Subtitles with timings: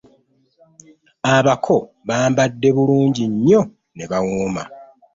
[1.35, 3.61] Abako bamabadde bulungi nnyo
[3.95, 4.63] ne bawooma.